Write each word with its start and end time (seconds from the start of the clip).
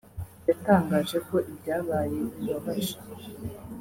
yatangaje 0.47 1.17
ko 1.27 1.35
ibyabaye 1.51 2.19
bibabaje 2.37 2.95